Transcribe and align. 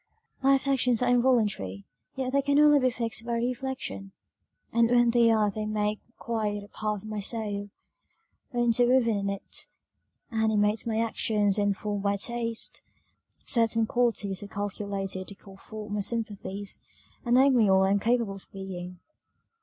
"My 0.41 0.55
affections 0.55 1.03
are 1.03 1.09
involuntary 1.11 1.85
yet 2.15 2.33
they 2.33 2.41
can 2.41 2.57
only 2.57 2.79
be 2.79 2.89
fixed 2.89 3.23
by 3.23 3.33
reflection, 3.33 4.13
and 4.73 4.89
when 4.89 5.11
they 5.11 5.29
are 5.29 5.51
they 5.51 5.67
make 5.67 5.99
quite 6.17 6.63
a 6.63 6.67
part 6.67 7.03
of 7.03 7.07
my 7.07 7.19
soul, 7.19 7.69
are 8.51 8.59
interwoven 8.59 9.15
in 9.15 9.29
it, 9.29 9.67
animate 10.31 10.87
my 10.87 10.97
actions, 10.99 11.59
and 11.59 11.77
form 11.77 12.01
my 12.01 12.15
taste: 12.17 12.81
certain 13.45 13.85
qualities 13.85 14.41
are 14.41 14.47
calculated 14.47 15.27
to 15.27 15.35
call 15.35 15.57
forth 15.57 15.91
my 15.91 15.99
sympathies, 15.99 16.79
and 17.23 17.35
make 17.35 17.53
me 17.53 17.69
all 17.69 17.83
I 17.83 17.91
am 17.91 17.99
capable 17.99 18.33
of 18.33 18.47
being. 18.51 18.97